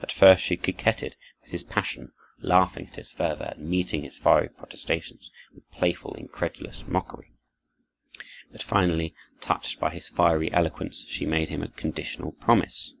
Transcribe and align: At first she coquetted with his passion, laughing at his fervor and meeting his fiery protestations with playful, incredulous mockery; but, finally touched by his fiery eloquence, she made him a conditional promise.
At 0.00 0.12
first 0.12 0.44
she 0.44 0.56
coquetted 0.56 1.16
with 1.42 1.50
his 1.50 1.64
passion, 1.64 2.12
laughing 2.38 2.86
at 2.86 2.94
his 2.94 3.10
fervor 3.10 3.52
and 3.56 3.68
meeting 3.68 4.04
his 4.04 4.16
fiery 4.16 4.48
protestations 4.48 5.32
with 5.52 5.68
playful, 5.72 6.14
incredulous 6.14 6.86
mockery; 6.86 7.32
but, 8.52 8.62
finally 8.62 9.12
touched 9.40 9.80
by 9.80 9.90
his 9.90 10.08
fiery 10.08 10.52
eloquence, 10.52 11.04
she 11.08 11.26
made 11.26 11.48
him 11.48 11.64
a 11.64 11.68
conditional 11.68 12.30
promise. 12.30 12.94